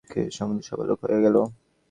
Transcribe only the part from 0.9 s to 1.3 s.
অবাক হইয়া